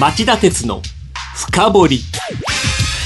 [0.00, 0.80] 町田鉄の
[1.36, 2.00] 深掘り。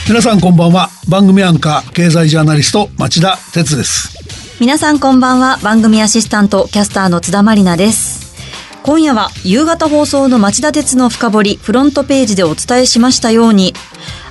[0.09, 0.89] 皆さんこんばんは。
[1.09, 4.17] 番組アンカー経済ジャーナリスト町田鉄です。
[4.61, 5.59] 皆さんこんばんは。
[5.65, 8.37] 番組アシスタントキャスターの津田まりなです。
[8.85, 13.75] 今夜は夕方放送の町田鉄の深掘りフロントページでお伝えしましたように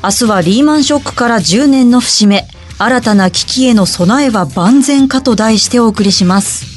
[0.02, 2.48] 明日はリーマンショックから10年の節目
[2.78, 6.75] 新たな危機への備えは万全かと題してお送りします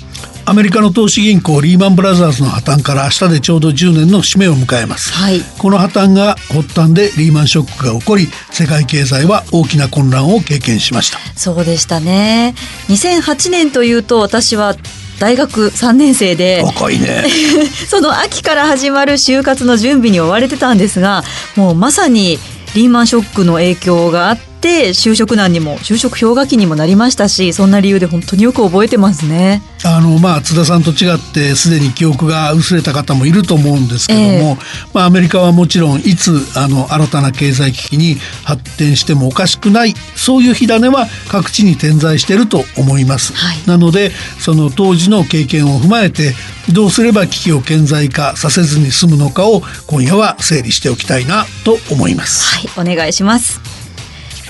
[0.48, 11.18] アメリカの投資銀行リーマンブラザーズの破綻から明日でちょうど10年の節目を迎えます、はい、この破綻が発端でリーマンショックが起こり世界経済は大きな混乱を経験しました。
[11.38, 12.54] そうでしたね。
[12.88, 14.74] 2008年というと私は
[15.20, 17.26] 大学3年生で若いね。
[17.86, 21.24] その秋から始まる就活の準備に追われてたんですが
[21.56, 22.38] もうまさに
[22.74, 29.62] リーマンショックの影響があって就職難にも就職氷河期にもなりましたしそんな理由で本当によく覚えてますね。
[29.84, 34.56] あのまあ津田さんと違ってすでに記憶が薄れた方もいると思うんですけども、えー、
[34.92, 43.32] まあ、アメリカはもちろんいつあの新たな経済危機に発展してもおかしくないそういう火種は各地に点在していると思います。
[43.34, 46.34] はい、なのでその当時の経験を踏まえて
[46.72, 52.56] どうすれば危機を顕在化させずに済むのかを今夜は整理しておきたいなと思います。
[52.76, 53.77] はい、お願いします。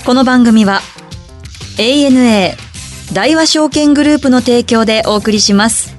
[0.05, 0.79] この番組は
[1.77, 2.55] ANA
[3.13, 5.95] 大和証券グループの提供でお送りします。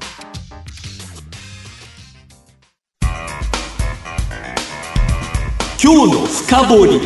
[5.83, 7.01] 今日の深掘り。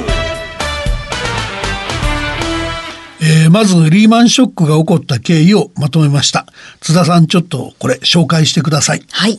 [3.22, 6.46] えー、まずリーマンショックが起こった経緯をまとめました。
[6.80, 9.02] 津田さんちょっとこれ紹介してください。
[9.10, 9.38] はい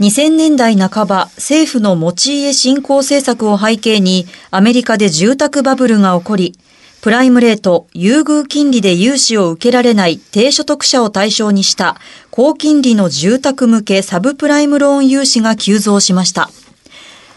[0.00, 6.58] 2000年代半ば、政府の持ち家振興政策を背景に、アメリカで住宅バブルが起こり、
[7.00, 11.96] プライムレート、優遇金利で融資を受けられない低所得者を対象にした
[12.30, 16.50] 高金利の住宅向けサブプライムローン融資が急増しました。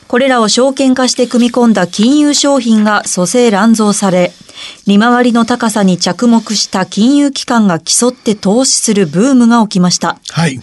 [0.08, 4.34] これらを証券化して組み込んだ金融商品が蘇生乱造され、
[4.86, 10.20] 利回りの高さに着目した金融機関が競って投資するブームが起きました。
[10.30, 10.60] はい。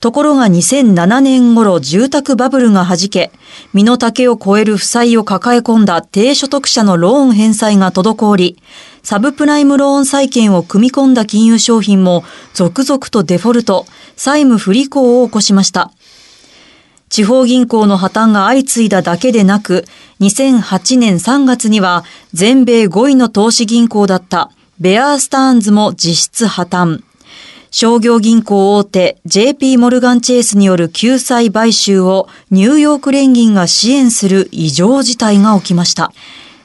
[0.00, 3.32] ところが2007年頃住宅バブルが弾け、
[3.72, 8.58] 身の丈を超える負債を抱え込んだ低所得者のローン返済が滞り、
[9.02, 13.86] サブプライムローン債券を組み込んだ金融商品も続々とデフォルト、
[14.16, 15.92] 債務不履行を起こしました。
[17.08, 19.86] 地方銀行の破綻が相次いだだけでなく、
[20.20, 27.05] 2008年3月には全米5位の投資銀行だったベアースターンズも実質破綻。
[27.70, 36.12] 商業銀行大手 JP モルガンチェイスによる救済買収をニューヨーク連銀が支援する異常事態が起きました。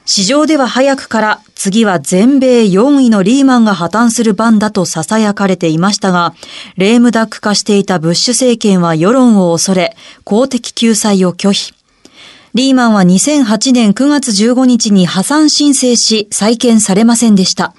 [0.05, 6.33] 市場では早くから次は全米4位のリーマンが破綻する番だと囁かれていましたが、
[6.75, 11.73] レームダック化していたブッシュ政権は世論を恐れ、公的救済を拒否。
[12.53, 17.73] リーマンは2008年9月15日に破産申請し再建されませんでした。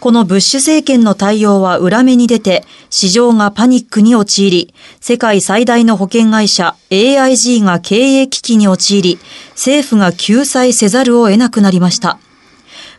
[0.00, 9.18] このブッシュ政権の対応は裏目に出て、市場がパニックに陥り、世界最大の保険会社 AIG が経営危機に陥り、
[9.50, 12.18] 政府が救済せざるを得なくなりました。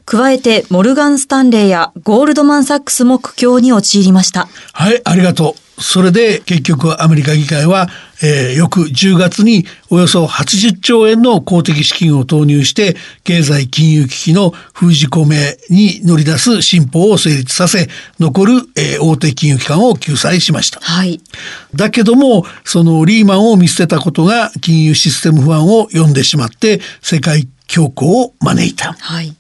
[0.06, 4.48] 加えて、モルガン・スタンレーやゴールドマン・サックスも苦境に陥りました。
[4.74, 5.71] はい、ありがとう。
[5.82, 7.90] それで結局アメリカ議会は、
[8.24, 17.88] えー、翌10月におよそ80兆円の公的資金を投入して経済金融危機の封じ込めに乗り出す新法を成立させ
[18.20, 20.80] 残る、えー、大手金融機関を救済しました。
[20.80, 21.20] はい、
[21.76, 28.94] だけどもそのリーマンを見捨てたことが金融システム不安を呼んでしまって世界恐慌を招いた。
[28.94, 29.36] はい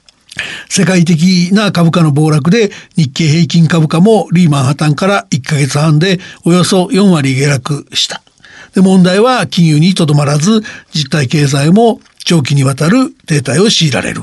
[0.69, 8.21] 世界的な株価の暴落で日経平均株価もリーマン破綻から1ヶ月半でおよそ4割下落した。
[8.73, 10.61] で問題は金融にとどまらず
[10.93, 14.21] 実体経済も長期にわたる停滞を強いられる。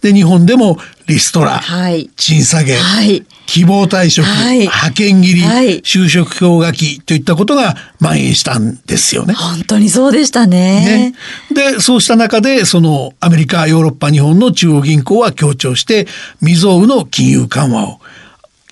[0.00, 9.34] で、日本でもリストラ、はい、賃下げ、はい、希望退職、はい、派遣切り、はい、就職氷河期といったことが蔓延したんですよね。
[9.34, 11.12] 本当にそうでしたね。
[11.50, 16.06] ねで、そうした中で、そのアメリカ、ヨーロッパ、日本の中央銀行は強調して
[16.40, 18.00] 未曾有の金融緩和を。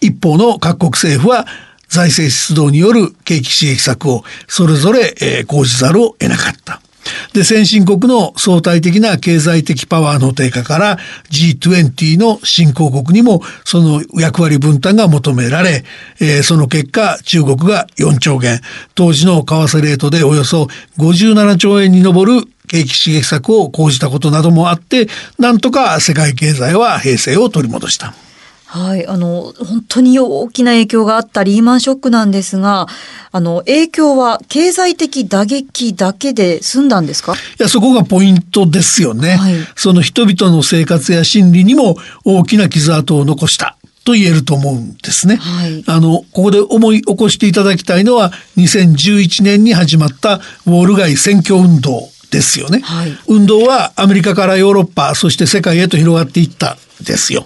[0.01, 1.47] 一方の各国政府は
[1.89, 6.81] 財政出動による景気刺激策をそれぞれ、えー、講じざるを得なかった。
[7.33, 10.99] で、先進国の相対的な経済的パワーの低下から
[11.31, 15.85] G20 の新興国にもその役割分担が求められ、
[16.21, 18.61] えー、その結果中国が4兆元、
[18.95, 20.69] 当時の為替レートでおよそ
[20.99, 25.09] 57兆円に上る景気刺激策を講じたことなどもあって、
[25.39, 28.15] なんとか世界経済は平静を取り戻した。
[28.71, 32.87] はい、あの本当に大きな影響があったリーマンショックなんですが、
[33.33, 37.33] あの影響は経済的打撃だけで済んだんですか？
[37.33, 39.37] いやそこがポイントですよね。
[39.37, 43.75] はい、その人々の生活や心理にも大きな傷跡を残した。
[44.05, 45.37] と言えると思うんですね。
[45.37, 50.37] はい、あのここで思い起こしていただきたいのは2011年に始まった
[50.67, 57.45] ウォール街選挙運動ですよね、はい、運動はアメリカからヨーロッパそして世界へと広がっていったですよ。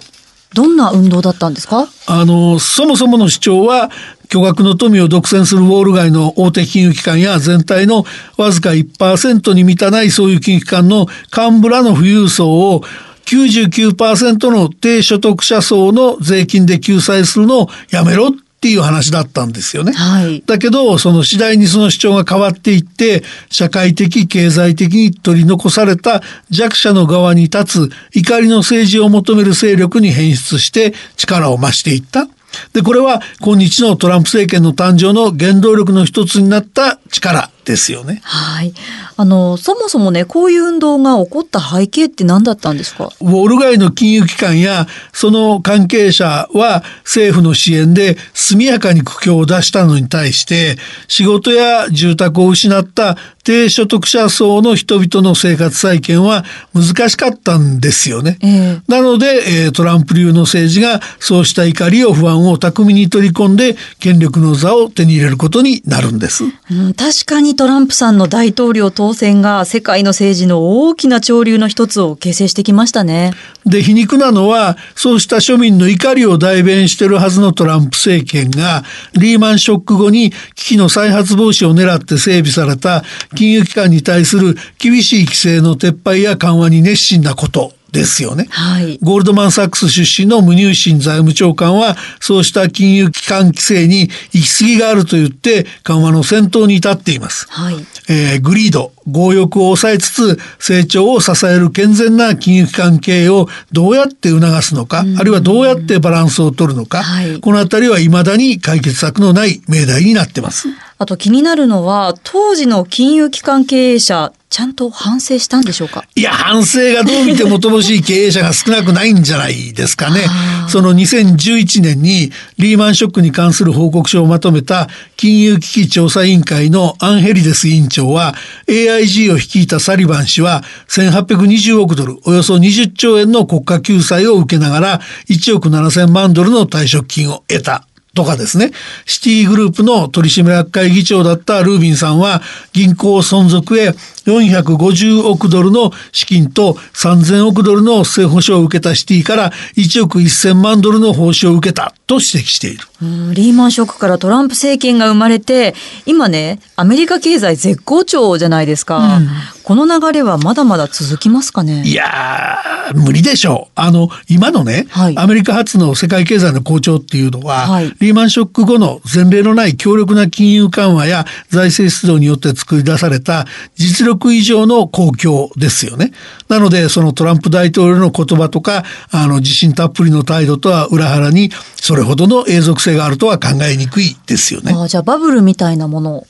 [0.53, 1.87] どんな運動だったんですか？
[2.07, 3.89] あのそもそもの主張は
[4.29, 8.03] 巨額の富を独占するウォール街の大手金融機関や全体の
[8.37, 12.81] わずか1%に満たないそういう金融機関の幹部らの富裕層を
[13.25, 18.31] 99%の低所得者層の税金で救済するのをやめろっ
[18.63, 19.91] ていう話だったんですよね。
[19.91, 32.29] はい、だけど、その次第にその主張が変わっていって、社会的、経済的に取り残された弱者の側に立つ怒りの政治を求める勢力に変質して力を増していった。
[32.71, 38.21] で、これは今日のトランプ政権の誕生の原動力の一つになった力ですよね。
[38.23, 38.73] はい。
[39.15, 43.09] あの、そもそもね、こういう運動が起こった背景って何だったんですか？
[43.21, 50.77] ウォール街の金融機関やその関係者は政府の支援で速やかに苦境を出したのに対して
[51.07, 58.37] 仕事や住宅を失った低所得者層の人々の生活再建は難しかったんですよね。
[58.41, 66.45] えー、なので、トランプ流の政治がそうした怒りを不安を巧みに取り込んで権力の座を手に入れることになるんです。
[66.45, 73.33] うん、確かにトランプさんの大統領当選が世界の政治の大きな潮流の一つを形成してきましたね。
[73.65, 78.83] で、皮肉なのは、そうした庶民の怒りを代弁してるはずのトランプ政権が、
[79.13, 83.03] リーマンショック後に危機の再発防止を狙って整備された
[83.35, 87.73] 金融機関に対する厳しい規制の撤廃や緩和に熱心なこと。
[87.93, 97.75] ですよね、はい、ゴールドマン・サックス出身のムニューシン財務長官はそうした金融機関規制に行き過ぎがあると言って緩和の先頭に立っています、はい。
[98.09, 110.67] えー、グリード強欲を抑えつつ成長を支える健全な金融機関経営をどうやって促すのか、あるいはどうやってバランスを取るのか、はい、このあたりは未だに解決策のない命題になってます。
[110.97, 116.05] あと気になるのは当時の金融機関経営者ちゃんと反省したんでしょうか？
[116.15, 120.27] いや反省がどう見ても乏しい経営者が少なくないんじゃないですかね。
[120.69, 122.29] その2011年に
[122.59, 128.35] リーマンショックに関する報告書をまとめた金融危機調査委員会のアンヘリデス委員長は
[128.67, 137.87] AIG を率いたサリバン氏は1820億ドルおよそ20兆円の国家救済を受けながら1億7000万ドルの退職金を得た。
[138.15, 138.71] とかですね、
[139.05, 143.89] シティグループの取締役会議長だったルービンさんは銀行存続へ
[144.25, 152.85] 450億ドルの資金と3000億ドルの不正保証を受けたシティから1億1000万ドルの報酬を受けたと指摘している。
[153.33, 155.73] リーマンショックからトランプ政権が生まれて
[156.05, 159.27] 今ねアメリカ経済絶好調じゃないですか、うん、
[159.63, 161.83] この流れはまだまだ続きますかね？
[161.85, 162.59] いや
[162.95, 163.71] 無理でしょう。
[163.75, 173.45] あの今のね、はい、アメリカ発の世界経済の好調っていうのは、はい、リーマンショック後の前例のない強力な金融緩和や財政出動によって作り出された
[173.75, 176.11] 実力以上の公共ですよね。
[176.49, 184.73] なのでそのトランプ大統領の言葉とかあの自信たっぷりの態度とは裏腹にそれほどの永続性があるとは考えにくいですよね。
[184.75, 186.27] あじゃあバブルみたいなもの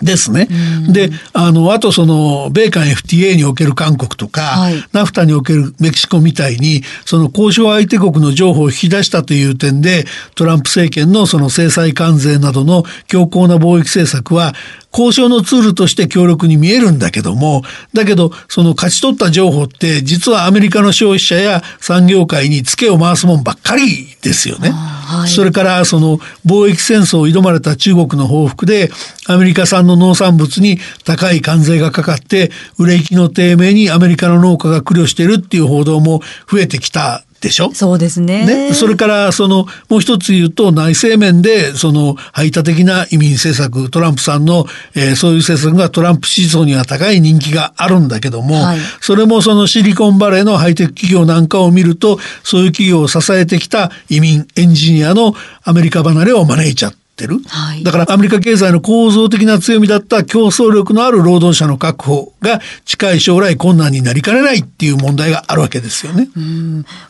[0.00, 0.48] ですね。
[0.88, 10.04] で、あの、あとその、米韓 FTA における韓国とか、はい、ナフタにおけるメキシコみたいに、その交渉相手国の情報を引き出したという点で、
[10.34, 14.54] トランプ政権のその制裁関税などの強硬な貿易政策は、
[14.92, 17.62] 交渉のツールとして強力に見えるんだけども、
[17.94, 24.70] だけど、その勝ち取った情報って、実はアメリカの消費者や産業界にツケを回すもんばっかりですよね。
[24.70, 28.90] はい、それから、その貿易戦争を挑まれた中国の報復で、
[29.26, 36.20] アメリカ産の農産物に高い関税がかかって、売れ行きの低迷にアメリカの農家が苦慮しているっていう報道も
[36.50, 37.74] 増えてきたでしょ？
[37.74, 38.46] そうですね。
[38.46, 38.72] ね。
[38.72, 55.34] それからそのもう一つ言うと内政面でその排他的な移民政策トランプさんの、えー、そういう政策がトランプ支持層には高い人気があるんだけども、はい、それもそのシリコンバレーのハイテク企業なんかを見るとそういう企業を支えてきた移民エンジニアの
[55.64, 66.28] アメリカ離れを招いちゃっってる、はい、だからアメリカ経済の構造的な強みだった競争力のある労働者の確保が近い将来困難になりかねないっていう問題があるわけですよね。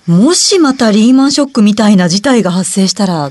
[0.07, 3.31] もしまたリーマンショックみたいな事態が発生したら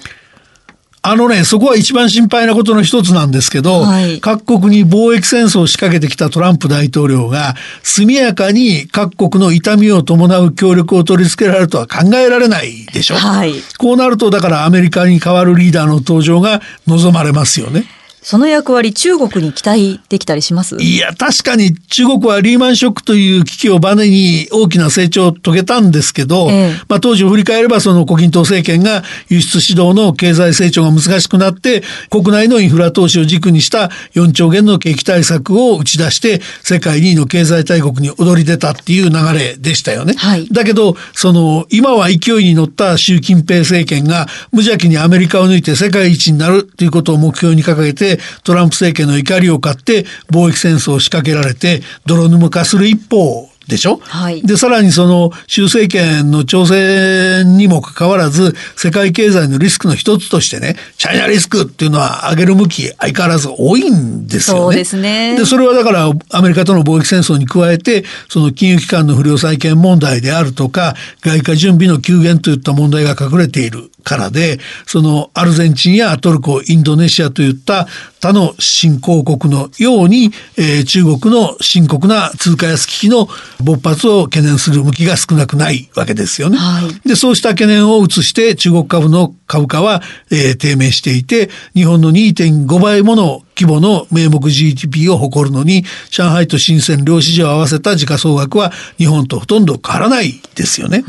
[1.04, 13.16] あのね、そこは一番心配なことの一つなんですけど、はい、各国に貿易戦争を仕掛けてきたトランプ大統領が、速やかに各国の痛みを伴う協力を取り付けられるとは考えられないでしょ。
[13.16, 17.86] はい、こうなると、だからアメリカに代わるリーダーの登場が望まれますよね。
[18.22, 20.78] その役割中国に期待できたりします？
[20.80, 40.14] いや、確かに中国はリーマンショックという危機をバネに大きな成長を遂げたんですけど、ええ、まあ当時を振り返ればその胡錦涛政権が輸出指導の経済成長が難しくなって国内のインフラ投資を軸にした4兆元の景気対策を打ち出して世界2位の経済大国に躍り出たっていう流れでしたよね。
[40.14, 48.11] はい、だけど、その今は勢いに乗った習近平政権が無邪気にアメリカを抜いて世界一になるということを目標に掲げて
[48.44, 64.62] トランプ政権の怒りを買って貿易戦争を仕掛けられて泥沼化する一方でしょ、はい、でさらにその習政権の挑戦にもかかわらず世界経済のリスクの一つとしてねチャイナリスクっていうのは上げる向き相変わらず多いんですよね。
[64.62, 65.38] そうですね。
[65.38, 77.88] でそれはだからアメリカとの貿易戦争に加えてその金融機関の不良債権問題であるとか外貨準備の急減といった問題が隠れているからでそのアルゼンチンやトルコインドネシアといった
[78.22, 83.28] 他の新興国のように、えー、中国の深刻な通貨安危機の
[83.60, 86.58] 勃発を懸念する向きが少なくないわけですよね。
[86.58, 101.04] はい、でそうした懸念を移して中国株の株価は、えー、低迷していて日本の2.5倍もの規模の名目 GDP を誇るのに上海と深セン両市場を合わせた時価総額は日本とほとんど変わらないですよね。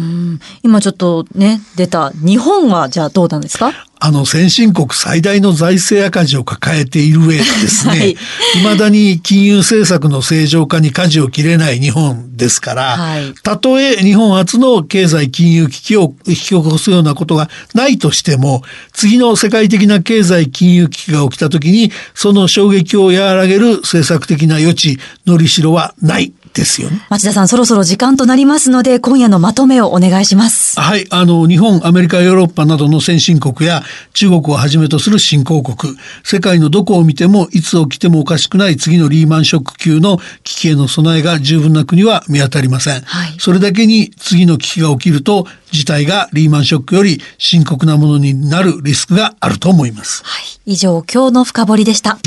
[0.62, 3.73] 今ちょっとね出た日本はじゃあどうなんですか？
[4.04, 8.16] あの先進国最大の財政赤字を抱えている上でですね、はい、
[8.54, 27.04] 未だに金融政策の正常化に舵を切れない日本ですから、はい、たとえ日本初の経済金融危機を引き起こすようなことがないとしても、次の世界的な経済金融危機が起きた時に、その衝撃を和らげる政策的な余地、のりしろはないですよね。
[27.09, 30.78] 町田さん、そろそろ時間となりますので、今夜のまとめをお願いします。
[30.78, 33.82] はい、あの、日本、アメリカ、ヨーロッパなどの先進国や
[34.12, 43.00] 中国をはじめとする新興国、世界のどこを見ても、いつ起きてもおかしくない次のリーマンショック級の危機への備えが十分な国は見当たりません。
[43.02, 50.23] はい、それだけに次の危機が起きると、事態がリーマンショックより深刻なものになるリスクがあると思います。
[50.25, 52.18] はい、以上、今日の深掘りでした。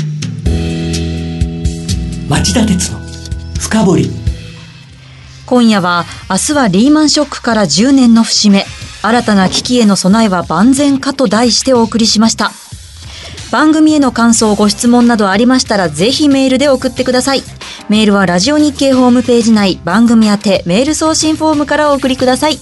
[2.28, 3.05] 町田鉄の
[3.58, 4.10] 深掘り。
[5.46, 8.66] 今夜は明日はリーマンショックから10年の節目。
[9.02, 12.50] 新たな危機への備えは万全かと題してお送りしました。
[13.52, 17.42] 番組への感想ご質問などありましたらぜひメールで送ってください。
[17.88, 22.58] メールはラジオ日経ホームページ内番組宛てメール送信フォームからお送りください。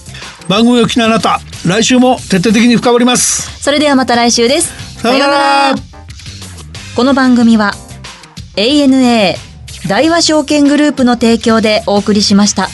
[0.47, 3.63] 番組を聞きのあなた来週も徹底的に深掘ります。
[3.63, 4.99] それではまた来週です。
[5.01, 5.75] さようなら。
[6.95, 7.73] この番組は
[8.55, 9.35] ANA
[9.87, 12.69] 大和証券グループの提供でお送りしました。